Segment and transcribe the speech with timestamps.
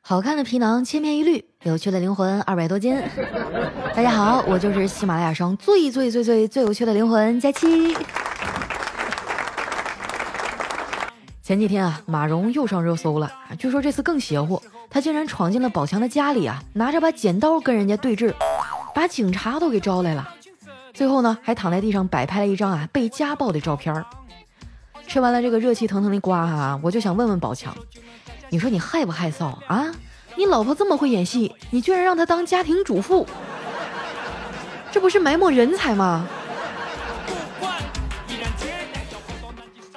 [0.00, 3.00] 好看的皮囊千篇一律，有趣的灵魂二百多斤。
[3.96, 7.96] 大家好，我就是喜马拉雅上最最最最最有趣的灵魂佳期。
[11.42, 18.34] 前几天啊，马蓉又上热搜了，据说这次更邪乎，她竟然闯进了宝强的家里啊，拿着把剪刀跟人家对峙，
[18.94, 20.28] 把警察都给招来了。
[20.92, 24.04] 最后呢，还躺在地上摆拍了一张啊被家暴的照片。
[25.06, 27.74] 吃完了这个热气腾腾的瓜哈，我就想问问宝强。
[28.50, 29.86] 你说你害不害臊啊？
[30.36, 33.26] 你老婆这么会演戏，你居然让她当家庭主妇，
[34.90, 36.26] 这不是埋没人才吗？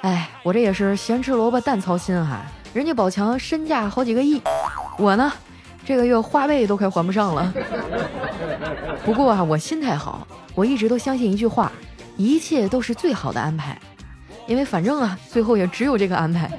[0.02, 2.42] 哎，我这也是咸吃萝卜淡操心哈。
[2.72, 4.40] 人家宝强身价好几个亿，
[4.96, 5.32] 我呢，
[5.84, 7.52] 这个月花呗都快还不上了。
[9.04, 11.72] 不过啊，我心态好，我一直都相信一句话：
[12.16, 13.76] 一切都是最好的安排。
[14.48, 16.50] 因为反正啊，最后也只有这个安排，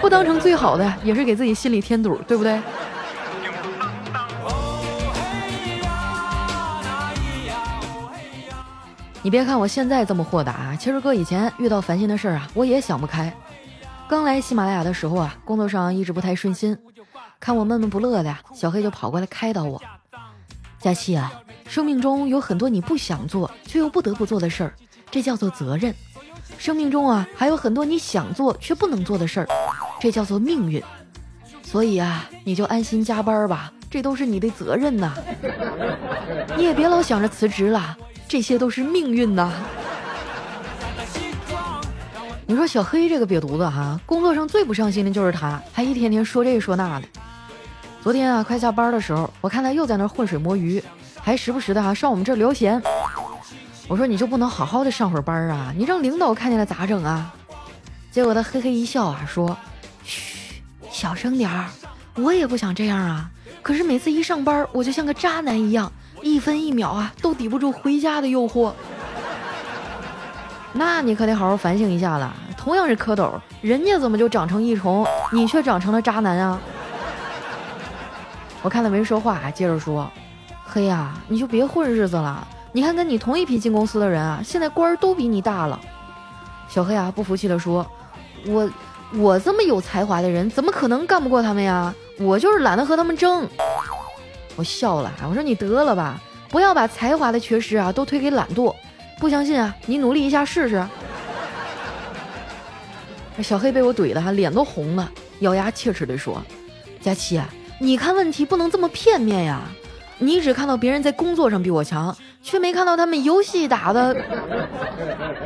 [0.00, 2.60] 不当成最好的，也是给自己心里添堵，对不对？
[9.22, 13.32] 你别看我现在这么豁达，其实哥以前遇到烦心的事儿啊，我也想不开。
[14.08, 16.76] 刚来喜马拉雅的时候啊，工作上一直不太顺心，
[17.38, 19.80] 看我闷闷不乐的，小黑就跑过来开导我
[20.82, 21.32] ：“佳期啊，
[21.68, 24.74] 生命中有很多你不想做却又不得不做的事儿，
[25.12, 25.94] 这叫做责任。”
[26.56, 29.48] 生命中啊，还有很多你想做却不能做的事儿，
[30.00, 30.82] 这叫做命运。
[31.62, 35.12] 所以啊，你就安心加班吧，这都是你的责任呐。
[36.56, 37.96] 你也别老想着辞职了，
[38.26, 39.52] 这些都是命运呐。
[42.46, 47.06] 你说小黑这个瘪犊子哈，工作上最不上心的就是他，还一天天说这说那的。
[48.02, 50.82] 昨天啊，快下班的时候，我看他又在那浑水摸鱼，
[51.20, 52.82] 还时不时的哈上我们这儿聊闲。
[53.88, 55.72] 我说你就不能好好的上会儿班啊？
[55.74, 57.34] 你让领导看见了咋整啊？
[58.12, 59.56] 结果他嘿嘿一笑啊，说
[60.04, 61.66] ：“嘘，小声点儿，
[62.16, 63.30] 我也不想这样啊。
[63.62, 65.90] 可是每次一上班，我就像个渣男一样，
[66.22, 68.72] 一分一秒啊都抵不住回家的诱惑。
[70.74, 72.34] 那你可得好好反省一下了。
[72.58, 73.32] 同样是蝌蚪，
[73.62, 76.60] 人家怎么就长成一虫，你却长成了渣男啊？”
[78.60, 80.10] 我看他没说话，接着说
[80.66, 85.80] ：“黑呀，你就别混日子了。”你看，跟你同一批进公司的人啊，现在官儿都比你大了。
[86.68, 87.86] 小黑啊，不服气地说
[88.46, 88.70] ：“我
[89.14, 91.94] 我这么有才华的人，怎么可能干不过他们呀？
[92.18, 93.48] 我就是懒得和他们争。”
[94.54, 96.20] 我笑了，我说：“你得了吧，
[96.50, 98.74] 不要把才华的缺失啊都推给懒惰。
[99.18, 100.86] 不相信啊，你努力一下试试。
[103.42, 106.42] ”小黑被我怼的哈，脸都红了，咬牙切齿地说
[107.00, 107.48] ：“佳琪啊，
[107.80, 109.62] 你看问题不能这么片面呀。”
[110.20, 112.16] 你只看到别人在工作上比我强，
[112.48, 114.16] 却没看到他们游戏打的，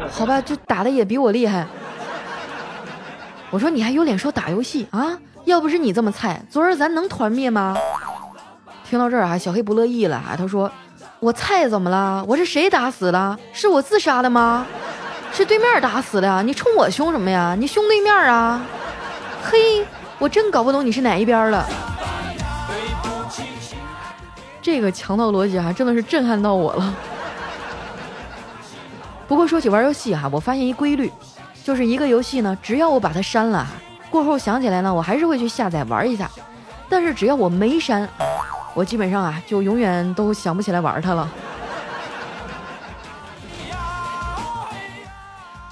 [0.09, 1.67] 好吧，就打的也比我厉害。
[3.51, 5.19] 我说你还有脸说打游戏啊？
[5.45, 7.77] 要不是你这么菜，昨儿咱能团灭吗？
[8.89, 10.71] 听到这儿啊，小黑不乐意了啊，他说
[11.19, 12.25] ：“我菜怎么了？
[12.29, 13.37] 我是谁打死的？
[13.53, 14.65] 是我自杀的吗？
[15.33, 16.41] 是对面打死的？
[16.45, 17.57] 你冲我凶什么呀？
[17.59, 18.65] 你凶对面啊？
[19.43, 19.85] 嘿，
[20.21, 21.67] 我真搞不懂你是哪一边了。”
[24.63, 26.95] 这个强盗逻辑哈，真的是震撼到我了。
[29.27, 31.11] 不过说起玩游戏哈，我发现一规律，
[31.65, 33.67] 就是一个游戏呢，只要我把它删了，
[34.09, 36.31] 过后想起来呢，我还是会去下载玩一下。
[36.89, 38.09] 但是只要我没删，
[38.75, 41.29] 我基本上啊，就永远都想不起来玩它了。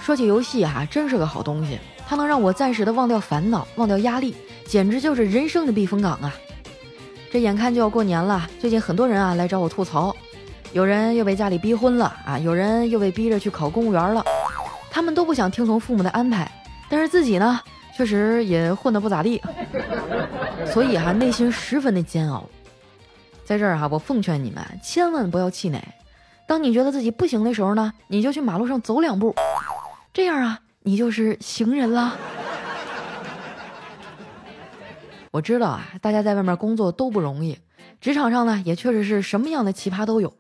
[0.01, 1.78] 说起游戏哈，真是个好东西，
[2.09, 4.34] 它能让我暂时的忘掉烦恼，忘掉压力，
[4.67, 6.34] 简直就是人生的避风港啊。
[7.32, 10.14] 这眼看就要过年了，最近很多人啊来找我吐槽，
[10.72, 14.24] 有人又被家里逼婚了啊，有人又被逼着去考公务员了，
[14.91, 16.50] 他们都不想听从父母的安排，
[16.88, 17.60] 但是自己呢，
[17.96, 19.41] 确实也混得不咋地，
[20.66, 22.44] 所以哈内心十分的煎熬。
[23.44, 25.80] 在这儿哈，我奉劝你们千万不要气馁，
[26.48, 29.34] 当你觉得自己不行的时候呢，你就去马路上走两步，
[30.12, 32.16] 这样啊，你就是行人了。
[35.32, 37.56] 我知道啊，大家在外面工作都不容易，
[38.00, 40.34] 职场上呢也确实是什么样的奇葩都有。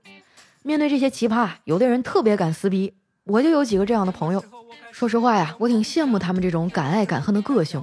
[0.64, 2.94] 面对这些奇葩，有的人特别敢撕逼，
[3.24, 4.42] 我就有几个这样的朋友。
[4.90, 7.82] 说实话呀，我挺羡慕他们这种敢爱敢恨的个性。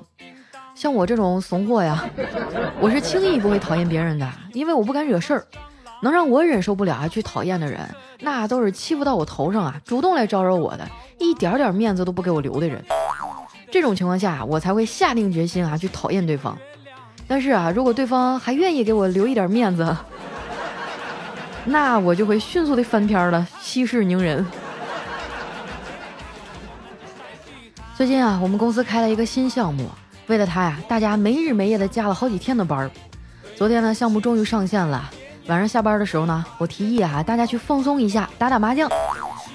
[0.76, 2.10] 像我这种怂货呀，
[2.82, 5.48] 我是轻易不会讨厌别人的，因为我不敢惹事儿。
[6.04, 7.80] 能让我忍受不了啊去讨厌的人，
[8.20, 10.86] 那都是欺负到我头上啊，主动来招惹我的，
[11.20, 12.84] 一点点面子都不给我留的人。
[13.72, 16.56] 这种情况下，我才会下定决心啊去讨厌对方。
[17.28, 19.96] 但是啊，如果对方还愿意给我留一点面子，
[21.66, 24.46] 那我就会迅速的翻篇了，息事宁人。
[27.98, 29.90] 最近啊，我们公司开了一个新项目，
[30.28, 32.90] 为了他呀，大家没日没夜的加了好几天的班儿。
[33.56, 35.10] 昨天呢，项目终于上线了。
[35.48, 38.90] 晚上下班的时候呢，我提议啊，大家去放松一下，打打麻将。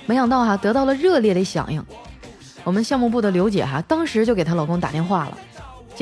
[0.04, 1.82] 没想到哈，得到了热烈的响应。
[2.64, 5.38] 我们项目部的刘姐哈，当时就给她老公打电话了。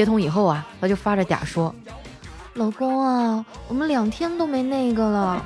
[0.01, 1.75] 接通以后啊，他就发着嗲说
[2.57, 5.45] ：“老公啊，我们两天都没那个了，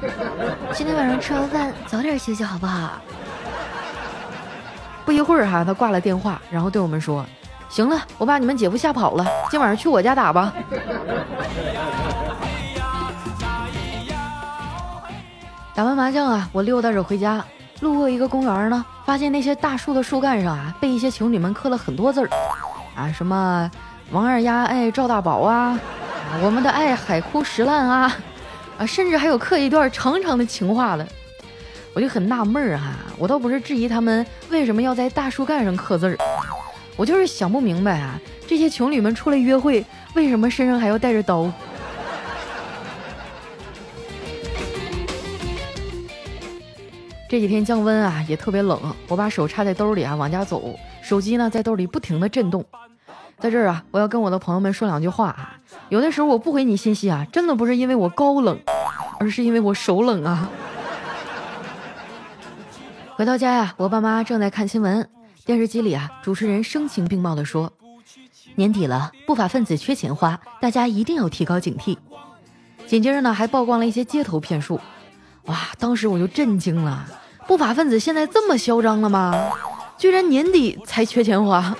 [0.72, 2.92] 今天晚上吃完饭早点休息好不好？”
[5.04, 7.26] 不一会儿哈，他挂了电话，然后对我们说
[7.68, 10.52] ：“行了，我把你们姐夫吓跑了，今晚上去我家打吧。”
[15.74, 17.44] 打完麻将啊，我溜达着回家，
[17.80, 22.30] 路过一个公园呢，发现那些大树的树干上啊，被一些情侣们刻了很多字儿，
[22.94, 23.68] 啊，什么
[24.14, 25.76] 王二丫爱赵大宝啊，
[26.40, 28.16] 我们的爱海枯石烂啊，
[28.78, 31.04] 啊，甚至还有刻一段长长的情话的，
[31.92, 36.16] 我就很纳闷儿哈，我倒不是质疑他们为什么要在大树干上刻字儿，
[36.94, 38.16] 我就是想不明白啊，
[38.46, 39.84] 这些情侣们出来约会，
[40.14, 41.50] 为什么身上还要带着刀？
[47.28, 48.78] 这几天降温啊，也特别冷。
[49.08, 52.64] 我把手插在兜里啊，往家走，手机呢在兜里不停的震动。
[53.38, 55.58] 在这儿啊，我要跟我的朋友们说两句话啊。
[55.88, 58.58] 有的时候我不回你信息啊，真的不是因为我高冷，
[59.18, 60.48] 而是因为我手冷啊。
[63.16, 65.08] 回到家呀，我爸妈正在看新闻，
[65.44, 67.72] 电视机里啊，主持人声情并茂的说
[68.56, 71.96] ：“年底了，不法分子缺钱花，大家一定要提高警惕。”
[72.86, 74.80] 紧接着呢，还曝光了一些街头骗术。
[75.44, 77.06] 哇，当时我就震惊了。
[77.46, 79.34] 不法分子现在这么嚣张了吗？
[79.96, 81.76] 居然年底才缺钱花。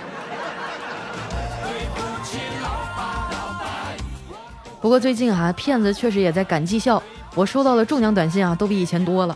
[4.84, 7.02] 不过最近啊，骗子确实也在赶绩效，
[7.34, 9.34] 我收到的中奖短信啊，都比以前多了。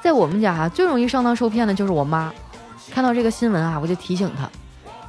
[0.00, 2.32] 在我们家啊，最容易上当受骗的就是我妈。
[2.90, 4.48] 看到这个新闻啊，我就提醒她，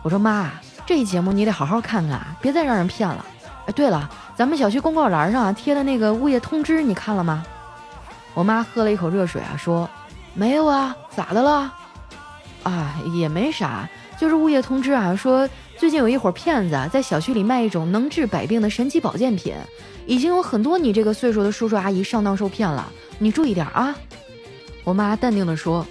[0.02, 0.52] 我说妈，
[0.86, 3.26] 这节目你得好好看看啊，别再让人骗了。
[3.66, 7.42] 哎，对了，咱们小区公告栏上啊贴的那个物业通知，你看了吗？
[8.34, 9.90] 我妈喝了一口热水啊，说。
[10.34, 11.74] 没有啊，咋的了？
[12.64, 13.88] 啊，也没啥，
[14.18, 15.48] 就是物业通知啊，说
[15.84, 19.54] 最近有一伙骗子在小区里卖一种能治百病的神奇保健品，
[20.06, 22.90] 已经有很多你这个岁数的叔叔阿姨上当受骗了，
[23.20, 23.94] 你注意点啊。
[24.86, 25.86] 我妈淡定的说：“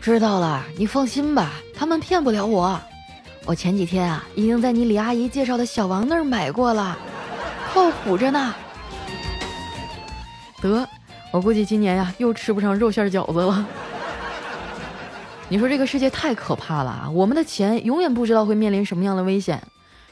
[0.00, 2.80] 知道了，你放心吧，他们骗不了我。
[3.46, 6.96] 我前几天啊，已经在你李阿姨介绍的小王那儿买过了，
[7.74, 8.54] 靠谱着呢。”
[10.62, 10.88] 得。
[11.32, 13.66] 我估计今年呀又吃不上肉馅饺子了。
[15.48, 17.08] 你说这个世界太可怕了啊！
[17.10, 19.62] 我们的钱永远不知道会面临什么样的危险，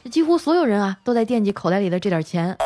[0.09, 2.57] 几乎所有人啊都在惦记口袋里的这点钱。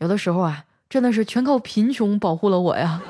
[0.00, 3.00] 有的时候啊，真的是全靠贫穷保护了我呀。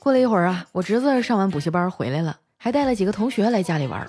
[0.00, 4.04] 过了一会儿啊，我侄子上完补习班回来了，还带了几个同学来家里玩。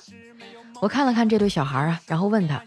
[0.81, 2.63] 我看了看这对小孩啊，然后问他：“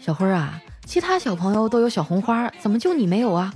[0.00, 3.52] 小辉啊，其他小朋友都有小红花，怎么就你没有啊？”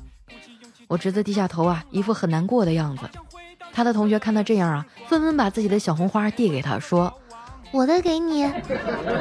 [0.90, 3.08] 我侄子低下头啊，一副很难过的样子。
[3.72, 7.14] 他的同学看他这样啊，纷纷把自己的小红花递给他，说
[7.70, 8.42] ：“我的给你，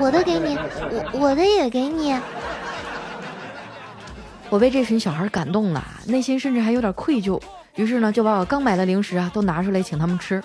[0.01, 2.19] 我的给你，我我的也给你。”
[4.49, 7.39] 我被这群小孩感动了，内心甚至还有点愧疚。
[7.75, 10.43] 于是呢，就把我刚买的零食啊都拿出来请他们吃。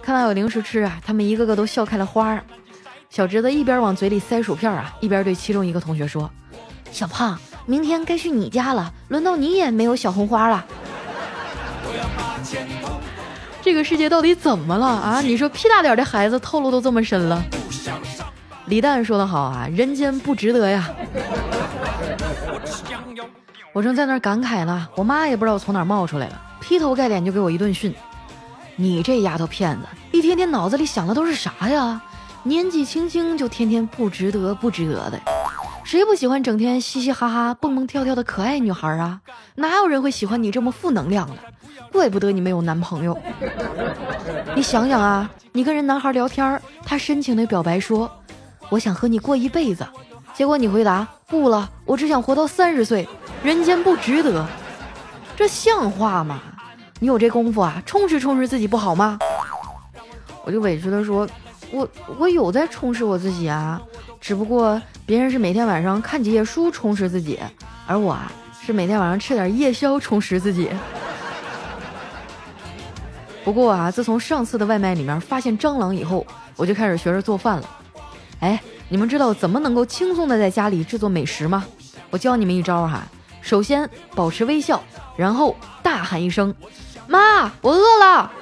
[0.00, 2.40] 看到有零食吃啊，他们一个个都笑开了花。
[3.10, 6.30] 小侄子一边往嘴里塞薯片啊，一边对其中一个同学说
[6.92, 7.36] ：“小胖，
[7.66, 10.64] 明天该去你家了，轮到你也没有小红花了。”
[13.60, 15.20] 这个世界到底怎么了啊？
[15.20, 17.42] 你说屁大点的孩子套路都这么深了。
[18.66, 20.88] 李诞说的好啊，人间不值得呀。
[23.72, 27.92] 我正在那感慨呢，我妈也不知道从哪冒出来了，劈头盖脸就给我一顿训
[28.76, 32.00] ：“你这丫头片子，一天天脑子里想的都是啥呀？”
[32.44, 35.20] 年纪轻轻就天天不值得不值得的，
[35.86, 39.20] 谁不喜欢整天嘻嘻哈哈蹦蹦跳跳的可爱女孩啊？
[39.54, 41.36] 哪有人会喜欢你这么负能量的？
[41.92, 43.16] 怪不得你没有男朋友。
[44.56, 48.10] 你想想啊，你跟人男孩聊天，他深情的表白说
[48.68, 49.86] ：“我想和你过一辈子。”
[50.34, 53.08] 结果你回答：“不了，我只想活到三十岁。”
[53.44, 54.44] 人间不值得，
[55.36, 56.42] 这像话吗？
[56.98, 59.20] 你有这功夫啊，充实充实自己不好吗？
[60.44, 61.28] 我就委屈的说。
[61.72, 63.82] 我我有在充实我自己啊，
[64.20, 67.38] 只不过别人是每天晚上看几页书充实自己，
[67.86, 70.68] 而我啊是每天晚上吃点夜宵充实自己。
[73.44, 77.70] 不过啊，自从上次的外卖里面发现蟑螂以后，我就开始学着做饭了。
[78.40, 81.64] 哎，你们知道怎么能够轻松的在家里制作美食吗？
[82.10, 83.04] 我教你们一招哈，
[83.40, 84.82] 首先保持微笑，
[85.16, 86.52] 然后大喊一声
[87.06, 88.32] ：“妈，我饿了。”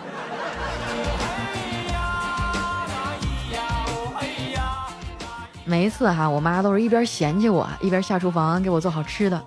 [5.66, 9.42] 每一次哈，我妈都是一边嫌弃我，一边下厨房给我做好吃的，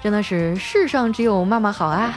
[0.00, 2.16] 真的是世上只有妈妈好啊！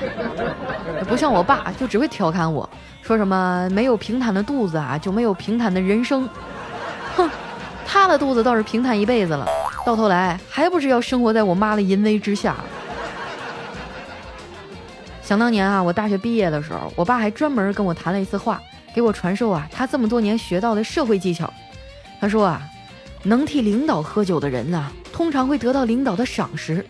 [1.08, 2.70] 不像我爸，就只会调侃我，
[3.01, 6.29] 说什么没有平坦的肚子啊，就没有平坦的人生。
[7.15, 7.27] 哼，
[7.88, 9.48] 他的肚子倒是平坦一辈子了，
[9.84, 12.56] 到头来还不是要生活在我妈的淫威之下？
[15.24, 18.62] 想当年啊，我大学毕业的时候，我爸还专门跟我谈了一次话，
[18.94, 21.51] 给我传授啊他这么多年学到的社会技巧。
[22.22, 22.62] 他说啊。
[23.24, 26.86] 能替领导喝酒的人呢，通常会得到领导的赏识。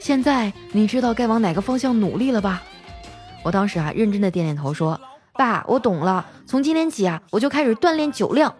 [0.00, 2.62] 现在你知道该往哪个方向努力了吧？
[3.42, 5.00] 我当时啊，认真的点点头说
[5.36, 6.24] ：“爸，我懂了。
[6.46, 8.54] 从今天起啊，我就开始锻炼酒量。”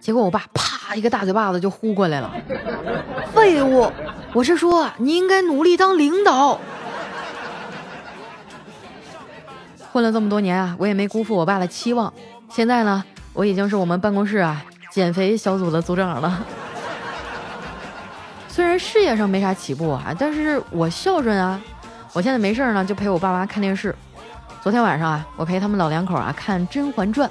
[0.00, 2.34] 结果我爸啪一个大嘴巴子就呼过来了
[3.32, 3.92] ：“废物！
[4.32, 6.58] 我是说你应该努力当领导。”
[9.92, 12.12] 混了这么多年啊，我也没辜负我爸的期望。
[12.48, 16.44] 现在呢，我已经是我们办公室啊减肥小组的组长了。
[18.52, 21.58] 虽然事业上没啥起步啊，但是我孝顺啊。
[22.12, 23.96] 我现在没事儿呢，就陪我爸妈看电视。
[24.62, 27.26] 昨天晚上啊，我陪他们老两口啊看《甄嬛传》，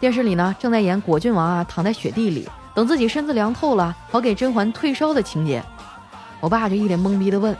[0.00, 5.62] 电视里呢正在演果郡王啊躺在雪地里，等自己身子凉透了，好给甄嬛退烧的情节。
[6.40, 7.54] 我爸就一脸懵逼的问：“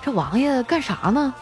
[0.00, 1.34] 这王爷干啥呢？”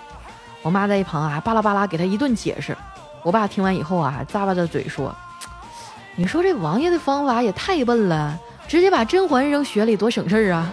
[0.62, 2.76] 我妈在一旁啊巴拉巴拉给他一顿解释。
[3.22, 5.14] 我爸听完以后啊，咂巴着嘴说
[6.18, 8.36] ：“你说这王爷的方法也太笨了。”
[8.66, 10.70] 直接把甄嬛扔雪里多省事儿啊！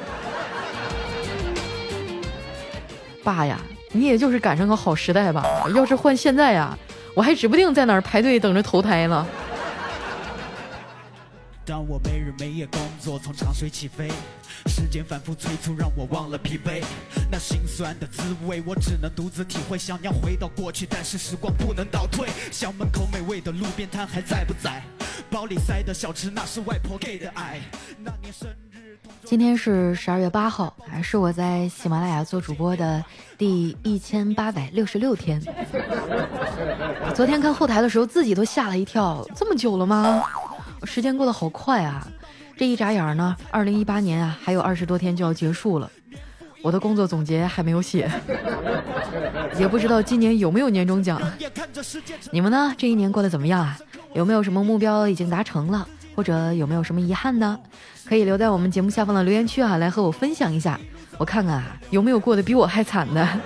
[3.26, 3.60] 爸呀，
[3.92, 5.44] 你也就是赶上个好时代吧。
[5.76, 6.78] 要是换现在呀，
[7.16, 9.26] 我还指不定在哪儿排队等着投胎呢。
[11.66, 14.08] 当我没日没夜工作，从长水起飞，
[14.68, 16.84] 时间反复催促，让我忘了疲惫。
[17.32, 19.76] 那心酸的滋味，我只能独自体会。
[19.76, 22.30] 想要回到过去，但是时光不能倒退。
[22.52, 24.84] 校门口美味的路边摊还在不在？
[25.32, 27.60] 包里塞的小吃，那是外婆给的爱。
[27.98, 28.75] 那年生日。
[29.26, 33.04] 今天是十二月八号，还是我在喜马拉雅做主播的
[33.40, 35.42] 第一千八百六十六天。
[37.16, 40.24] 昨天看后台的时候，自己都吓了一跳，这么久了吗？
[40.84, 42.08] 时间过得好快啊！
[42.56, 45.90] 这一眨眼呢，二零一八年啊，还有二十多天就要结束了。
[46.62, 48.10] 我的工作总结还没有写，
[49.58, 51.20] 也不知道今年有没有年终奖。
[52.32, 52.74] 你们呢？
[52.78, 53.78] 这一年过得怎么样啊？
[54.14, 57.60] 有没有什么目标已经达成了，或者有没有什么遗憾呢？
[58.08, 60.80] 可以留在我们节目下方的留言区啊，来和我分享一下，
[61.18, 63.28] 我看看啊，有没有过得比我还惨的。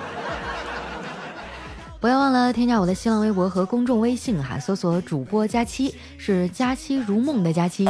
[2.00, 7.90] 不要忘了添加我的新浪微博和公众微信哈，搜索主播佳期，是佳期如梦的佳期，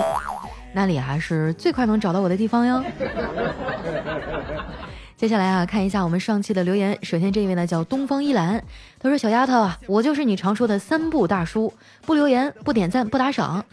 [0.73, 2.83] 那里还是最快能找到我的地方哟。
[5.15, 6.97] 接下来啊，看一下我们上期的留言。
[7.03, 8.63] 首先这一位呢叫东方一兰，
[8.99, 11.73] 他说：“小丫头啊，我就是你常说的三不大叔，
[12.05, 13.63] 不留言、不点赞、不打赏。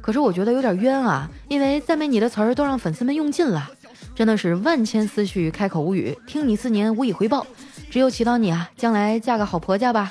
[0.00, 3.70] 可是我觉得有点冤啊，因为赞美你的词儿都让粉丝们用尽了，
[4.14, 7.46] 真的是万千思绪开口无语，听你四年无以回报。”
[7.90, 10.10] 只有祈祷你啊，将来嫁个好婆家吧。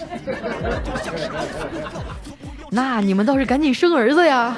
[2.72, 4.56] 那你们倒是赶紧生儿子呀。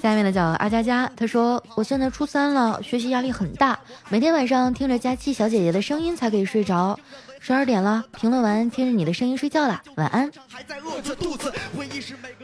[0.00, 3.78] 下面的叫阿佳佳，他说我现在初三了，学习压力很大，
[4.08, 6.98] 每天晚上听着佳期小姐姐的声音才可以睡着。
[7.40, 10.30] 十二点了，评论完，听着你的声音睡觉了，晚安。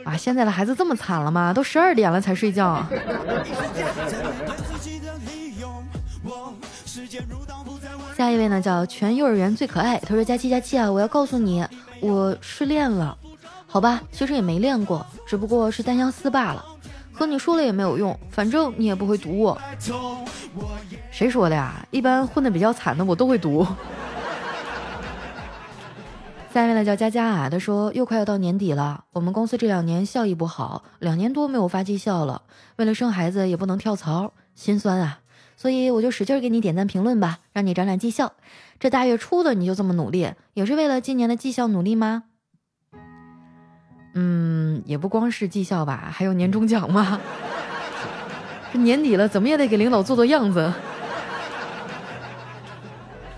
[0.05, 1.53] 啊，现在的孩子这么惨了吗？
[1.55, 2.85] 都十二点了才睡觉。
[8.17, 9.99] 下一位呢，叫全幼儿园最可爱。
[9.99, 11.67] 他说：“佳期佳期啊，我要告诉你，
[12.01, 13.17] 我失恋了。
[13.67, 16.65] 好吧，其实也没练过，只不过是单相思罢了。
[17.15, 19.57] 和你说了也没有用，反正你也不会读我。
[21.13, 21.87] 谁说的呀？
[21.93, 23.65] 一般混的比较惨的，我都会读。”
[26.53, 32.43] 下一位呢，叫佳佳啊，他说：“又快要到年底了，我们公司这两年效益不好，两年多没有发绩效了。
[32.77, 35.21] 为了生孩子，也不能跳槽，心酸啊。”
[35.57, 38.33] 所以我就使劲给你点赞评论吧，让你涨涨绩效。
[38.79, 42.25] 这大月初的你就这么努力，也是为了今年的绩效努力吗？
[44.15, 47.21] 嗯，也不光是绩效吧，还有年终奖嘛。
[48.73, 50.73] 这年底了，怎么也得给领导做做样子。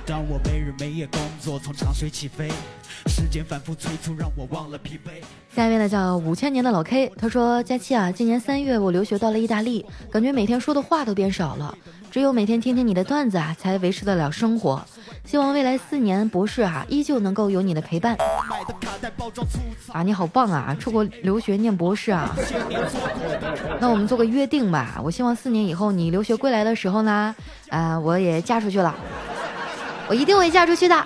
[0.07, 2.49] 当我没日没夜工作，从长水起飞，
[3.07, 5.21] 时间反复催促，让我忘了疲惫。
[5.53, 11.77] 下一位呢叫五千年的老 K，他说：佳期啊，今年三月我留学到了意大利，感觉每天说的话都变少了，
[12.09, 14.81] 只有每天听听你的段子啊，才维持得了生活。
[15.25, 18.17] 希望未来四年博士啊，依旧能够有你的陪伴。
[19.89, 22.33] 啊，你好棒啊，出国留学念博士啊。
[23.81, 27.35] 那我们做个约定吧，我希望四年以后你留学归来的时候呢，
[27.71, 28.95] 啊，我也嫁出去了。
[30.09, 31.05] 我一定会嫁出去的。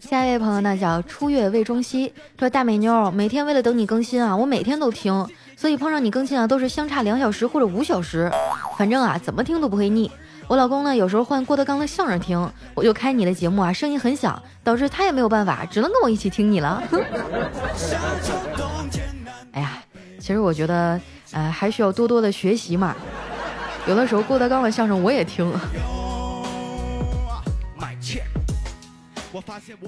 [0.00, 8.30] 下一位朋友呢叫初月魏中西，说大美妞，每天为了等你更新啊，我每天都听，所以碰上你更新啊，都是相差两小时或者五小时，
[8.76, 10.10] 反正啊，怎么听都不会腻。
[10.46, 16.82] 我老公呢，有时候换郭德纲的相声听，我就开你的节目啊，声音很响，导致他也没有办法，只能跟我一起听你了。
[19.52, 19.82] 哎呀，
[20.20, 21.00] 其实我觉得，
[21.34, 22.94] 呃，还需要多多的学习嘛。
[23.86, 25.52] 有的时候郭德纲的相声我也听。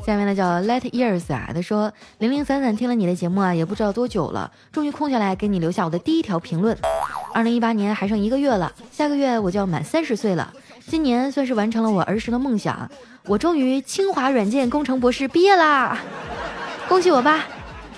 [0.05, 6.77] 下面呢叫 Let Years 啊，他说零零散散听了你的节目啊，也不知道多久了，终于空下来给你留下我的第一条评论。
[7.33, 10.53] 二零一八年还剩一个月了，下个月我就要满三十岁了，
[10.89, 12.91] 今年算是完成了我儿时的梦想，
[13.25, 15.97] 我终于清华软件工程博士毕业啦，
[16.89, 17.45] 恭喜我吧！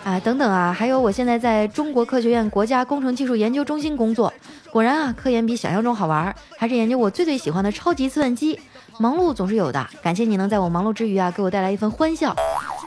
[0.09, 4.33] 啊，等等啊，还有我现在在中国科学院国家工程技术研究中心工作，
[4.71, 8.59] 果然啊，科研比想象中好玩，还是研究我最最喜欢的超级计算机。
[8.99, 12.35] 忙碌总是有的，感谢你能在我忙碌之余啊，给我带来一份欢笑。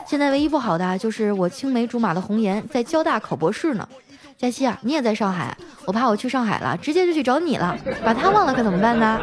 [0.04, 3.88] 现在唯一不好的就是我青梅竹马的红颜在交大考博士呢。
[4.36, 9.20] 佳期啊，你也在上海，我怕我去上海了，直接就去找你了，把他忘了可怎么办呢？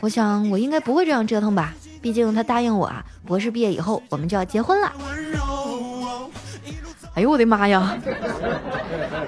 [0.00, 4.92] 我想我应该不会这样折腾吧，毕竟他答应我啊，博士毕业以后我们就要结婚了。
[7.20, 7.98] 哎呦我的妈呀，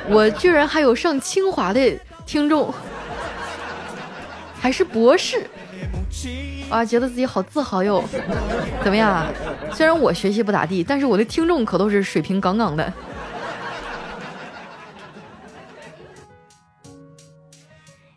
[0.09, 1.95] 我居然还有上清华的
[2.25, 2.73] 听众，
[4.59, 5.47] 还是博士。
[6.71, 8.03] 啊，觉得自己好自豪哟！
[8.83, 9.27] 怎么样？
[9.75, 12.91] 虽然我学习不咋地，但是我的听众可都是水平杠杠的。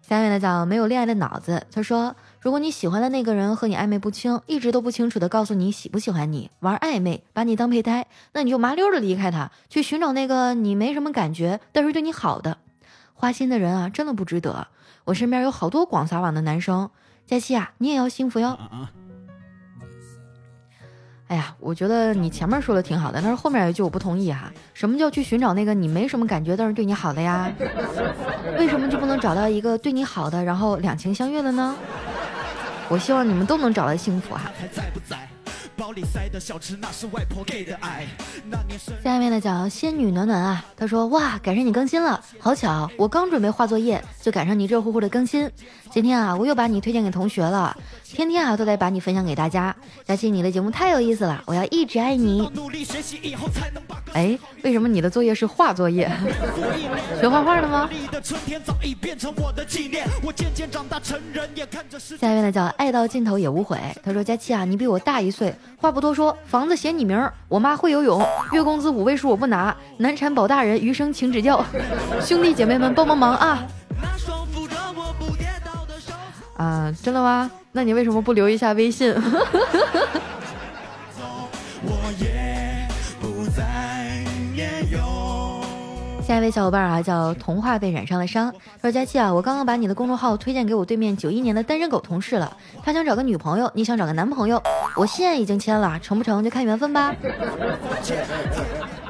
[0.08, 12.60] 下面呢叫没有恋爱的脑子，他说：如果你喜欢的那个人和你暧昧不清，一直都不清楚的告诉你喜不喜欢你，玩暧昧，把你当备胎，那你就麻溜的离开他，去寻找那个你没什么感觉，但是对你好的，
[13.16, 14.68] 花心的人啊，真的不值得。
[15.06, 16.88] 我身边有好多广撒网的男生。
[17.26, 18.56] 佳期啊，你也要幸福哟！
[21.26, 24.54] 哎呀，我觉得你前面说的挺好的，但是后面一句我不同意哈。
[24.76, 27.52] 什么叫去寻找那个你没什么感觉但是对你好的呀？
[28.60, 31.76] 为什么就不能找到一个对你好的，然后两情相悦的呢？
[32.90, 34.52] 我希望你们都能找到幸福哈。
[35.78, 38.06] 包里塞的小吃那是外婆给的爱。
[39.04, 45.50] 下面的叫仙女暖暖啊，她说哇，赶上你更新了，好巧，我刚准备画作业，就赶上你热乎乎的更新。
[45.92, 49.76] 今天啊，我又把你推荐给同学了，天天啊都得把你分享给大家。
[50.06, 52.50] 佳琪，你的节目太有意思了，我要一直爱你。
[54.14, 56.10] 哎，为什么你的作业是画作业？
[57.20, 57.90] 学 画画的吗？
[62.20, 65.54] 下面的叫爱到尽头也无悔，他说佳琪啊，你比我大一岁。
[65.78, 67.34] 话不多说，房子写你名儿。
[67.48, 69.76] 我妈会游泳，月工资五位数我不拿。
[69.98, 71.64] 难产保大人，余生请指教。
[72.22, 73.66] 兄弟姐妹们帮帮忙啊！
[76.58, 77.50] 啊，真的吗？
[77.72, 79.14] 那你为什么不留一下微信？
[86.26, 88.52] 下一位小伙伴啊，叫童话被染上了伤。
[88.82, 94.60] 说佳期啊，我刚刚把你的公众号推荐给我对面九一年的单身狗同事了，他想找个女朋友，你想找个男朋友，
[94.96, 97.14] 我现在已经签了，成不成就看缘分吧。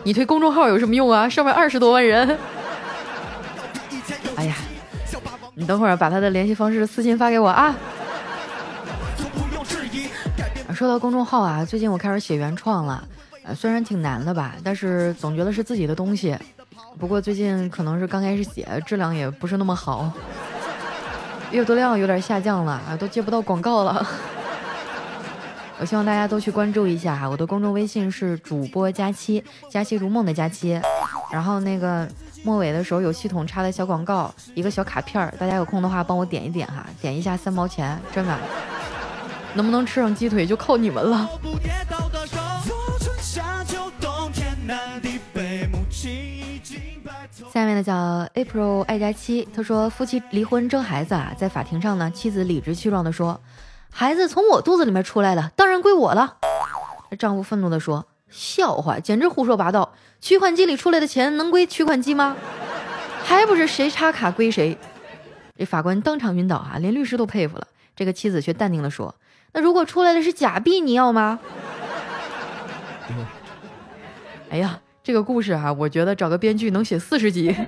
[0.03, 1.29] 你推公众号有什么用啊？
[1.29, 2.37] 上面二十多万人。
[4.35, 4.57] 哎呀，
[5.53, 7.73] 你等会儿把他的联系方式私信发给我啊。
[10.73, 13.07] 说到公众号啊，最近我开始写原创了，
[13.45, 16.35] 呃，虽然挺难的吧，但是总觉得是自己的东西。
[16.99, 20.11] 不过最近可能是刚开始写，质量也不是那么好，
[21.51, 24.05] 阅读量有点下降了啊，都接不到广告了。
[25.77, 30.79] 我希望大家都去关注一下哈，我的公众微信是主播佳期，佳期如梦的佳期。
[31.31, 32.07] 然后那个
[32.43, 38.37] 末尾的时候有系统插的小广告，一个小卡片儿，大家有空的话帮我点一点哈，点一下三毛钱，真的，
[39.53, 41.29] 能不能吃上鸡腿就靠你们了。
[47.51, 47.93] 下面的叫
[48.33, 53.39] April 爱佳期，他说夫妻离婚争孩子啊，在法庭上呢，妻子理直气壮的说，
[53.91, 56.37] 孩子从我肚子里面出来的，当然归我了。
[57.19, 62.35] 丈夫愤怒的说，笑话，简直胡说八道，取款机里出来的钱能归取款机吗？
[63.23, 64.77] 还不是谁插卡归谁？
[65.57, 67.67] 这法官当场晕倒啊，连律师都佩服了。
[67.95, 69.15] 这个妻子却淡定的说，
[69.53, 71.39] 那如果出来的是假币，你要吗？
[74.49, 74.79] 哎呀。
[75.05, 77.55] 这个故事哈，我觉得找个编剧能写四十集。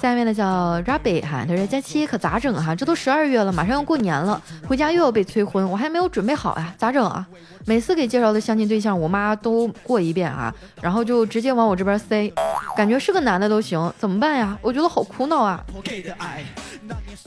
[0.00, 2.74] 下面的叫 Rabbit 哈，他说佳期可咋整哈？
[2.74, 7.26] 这都十二月了，马上要过年了，回家又要被催婚，我还没有准备好呀，咋整啊？
[7.66, 12.32] 每次给介绍的相亲对象，我妈都过一遍啊，然后就直接往我这边塞，
[12.74, 14.56] 感觉是个男的都行，怎么办呀？
[14.62, 15.62] 我觉得好苦恼啊。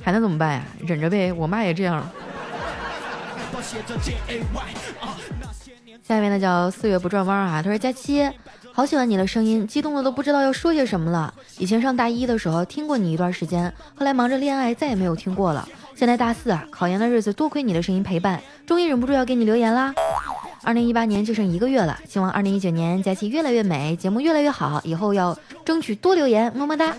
[0.04, 0.64] 还能怎么办呀？
[0.80, 2.04] 忍着呗，我妈也这样。
[6.08, 8.26] 下面呢叫四月不转弯啊，他说佳期，
[8.72, 11.34] 好喜欢你的声音，激动的都不知道要说些什么了。
[11.58, 15.68] 以前上大一的时候听过你一段时间，后来忙着恋爱，再也没有听过了。
[15.96, 19.94] 现在大四啊，考研的日子多亏你的声音陪伴，终于忍不住要给你留言啦。
[20.64, 26.96] 二零一八年就剩一个月了，希望二零一九年佳期越来越美，节目越来越好，以后要争取多留言，么么哒。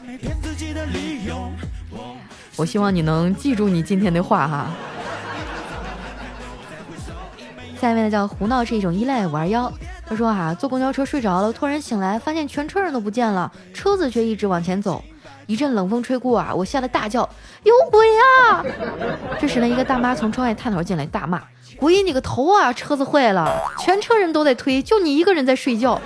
[2.57, 4.71] 我希望你能记住你今天的话哈。
[7.81, 9.73] 下面呢叫胡闹是一种依赖五二幺，
[10.07, 15.03] 他说啊，坐公交车睡着了，突然醒来，发现全车人都不见了，车子却一直往前走。
[15.47, 17.27] 一阵冷风吹过啊，我吓得大叫
[17.65, 18.65] ：“有鬼啊！”
[19.41, 21.43] 这时呢，一个大妈从窗外探头进来，大骂
[21.79, 22.73] ：“鬼你个头啊！
[22.73, 26.01] 车子坏了，全车人都在推，就你一个人在睡觉。”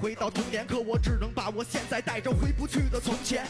[0.00, 3.44] 回到童年，可我只能把我现在带着回不去的从前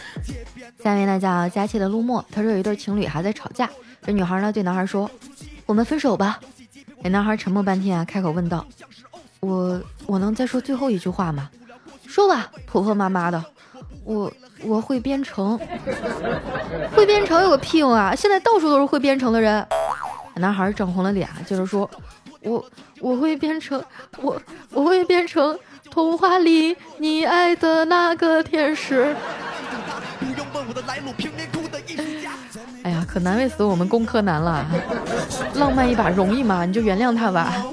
[0.83, 3.69] 下面呢叫佳期的陆墨，他说有一对情侣还在吵架，
[4.03, 5.11] 这女孩呢对男孩说
[5.67, 6.41] ：“我们分手吧。”
[7.03, 8.67] 这男孩沉默半天啊，开口问道
[9.41, 11.51] ：“我我能再说最后一句话吗？”
[12.07, 13.45] 说吧，婆婆妈妈的，
[14.05, 14.33] 我
[14.65, 15.59] 我会编程，
[16.95, 18.15] 会编程有个屁用啊！
[18.15, 19.65] 现在到处都是会编程的人。
[20.37, 21.89] 男孩涨红了脸，接着说
[22.43, 22.65] ：“我
[23.01, 23.85] 我会编程，
[24.23, 25.59] 我我会编程
[25.91, 29.15] 童话里你爱的那个天使。”
[32.83, 34.67] 哎呀，可难为死我们工科男了，
[35.55, 36.65] 浪漫一把容易吗？
[36.65, 37.65] 你就原谅他吧。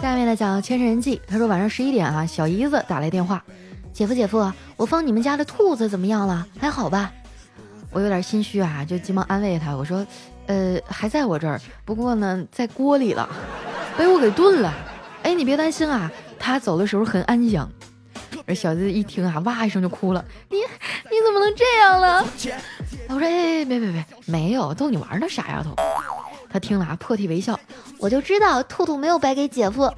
[0.00, 3.42] 下面的讲《千人记》，他说晚上十一点啊，小姨子打来电话，
[3.92, 6.46] 姐夫姐夫，我放你们家的兔子怎么样了？
[6.58, 7.10] 还好吧？
[7.90, 10.06] 我有点心虚啊，就急忙安慰他，我说，
[10.46, 13.28] 呃，还在我这儿，不过呢，在锅里了，
[13.96, 14.72] 被我给炖了。
[15.22, 17.68] 哎，你别担心啊，他走的时候很安详。
[18.46, 22.24] 而小子一听啊，哇一声就哭了，你你怎么能这样了？
[23.08, 25.74] 我说，哎，别别别，没有逗你玩呢，傻丫头。
[26.48, 27.58] 他听了啊，破涕为笑。
[27.98, 29.92] 我就知道兔兔没有白给姐夫。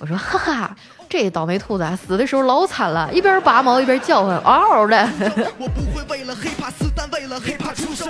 [0.00, 0.76] 我说，哈哈，
[1.10, 5.08] 这倒霉兔子啊，死的时候老惨了，一边拔毛一边叫唤，嗷嗷的。
[5.58, 8.08] 我不会为了黑怕死，但为了黑怕出生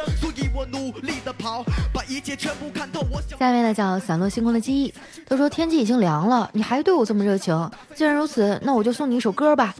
[3.38, 4.92] 下面呢叫散落星空的记忆。
[5.26, 7.70] 他说天气已经凉了，你还对我这么热情。
[7.94, 9.74] 既然如此，那我就送你一首歌吧。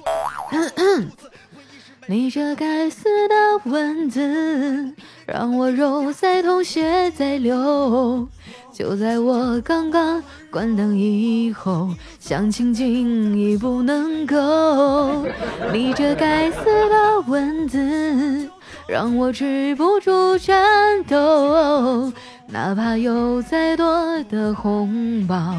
[2.11, 4.95] 你这该死的蚊子，
[5.27, 8.27] 让我肉在痛，血在流。
[8.73, 15.27] 就在我刚刚关灯以后，想清静已不能够。
[15.71, 18.49] 你这该死的蚊子，
[18.89, 22.11] 让我止不住颤抖。
[22.47, 25.55] 哪怕有再多的红包，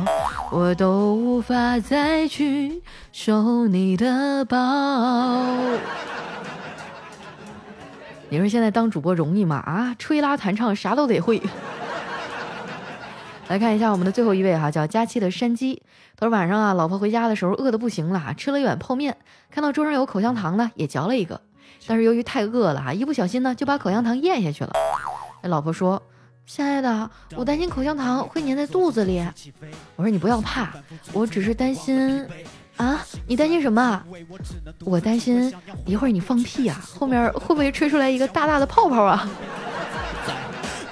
[0.51, 5.45] 我都无法再去收你的包。
[8.29, 9.57] 你说现在当主播容易吗？
[9.57, 11.39] 啊，吹拉弹唱啥都得会。
[13.47, 15.83] 来看一下我们的最后一位哈，叫佳期的山鸡。
[16.17, 19.17] 他说晚上啊，老婆回家的时候饿得不行了，吃了一碗泡面，
[19.51, 21.41] 看到桌上有口香糖呢，也嚼了一个。
[21.89, 24.71] 但是由于太饿了哈，一不小心呢就把口香糖咽下去了。
[25.41, 25.99] 那老婆说
[26.45, 29.25] ：“亲爱的，我担心口香糖会粘在肚子里。”
[29.97, 30.71] 我说：“你不要怕，
[31.13, 32.23] 我只是担心。”
[32.77, 34.03] 啊，你担心什么？
[34.85, 35.51] 我担心
[35.87, 39.27] 一会儿你放屁啊，后面会不会吹出来一个大大的泡泡啊？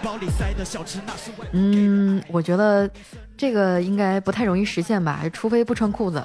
[1.54, 2.90] 嗯，我觉得
[3.38, 6.24] 这个应该不太容易实现吧，除非不穿裤子。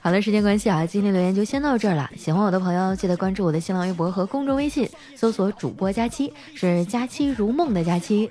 [0.00, 2.10] 好了，时间关系啊，今天留言就先到这儿了。
[2.16, 8.30] 喜欢我的朋友，记得关注我的新浪微博和公众微信，搜索主播佳期，是佳期如梦的佳期。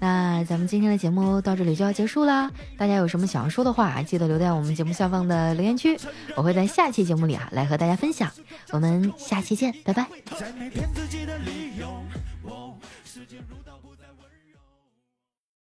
[0.00, 2.50] 那咱们今天的节目到这里就要结束啦。
[2.76, 5.98] 大家有什么想要说的话，记得留在我们节目下方的留言区，
[6.36, 8.30] 我会在下期节目里啊来和大家分享。
[8.70, 10.06] 我们下期见，拜拜。